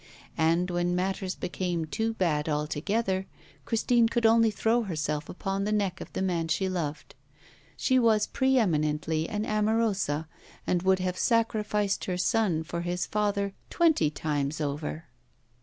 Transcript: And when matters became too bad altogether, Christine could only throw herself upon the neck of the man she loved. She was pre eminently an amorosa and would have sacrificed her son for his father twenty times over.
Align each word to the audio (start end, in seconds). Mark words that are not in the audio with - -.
And 0.39 0.71
when 0.71 0.95
matters 0.95 1.35
became 1.35 1.85
too 1.85 2.15
bad 2.15 2.49
altogether, 2.49 3.27
Christine 3.65 4.09
could 4.09 4.25
only 4.25 4.49
throw 4.49 4.81
herself 4.81 5.29
upon 5.29 5.63
the 5.63 5.71
neck 5.71 6.01
of 6.01 6.11
the 6.13 6.23
man 6.23 6.47
she 6.47 6.67
loved. 6.67 7.13
She 7.77 7.99
was 7.99 8.25
pre 8.25 8.57
eminently 8.57 9.29
an 9.29 9.45
amorosa 9.45 10.27
and 10.65 10.81
would 10.81 10.97
have 10.97 11.19
sacrificed 11.19 12.05
her 12.05 12.17
son 12.17 12.63
for 12.63 12.81
his 12.81 13.05
father 13.05 13.53
twenty 13.69 14.09
times 14.09 14.59
over. 14.59 15.05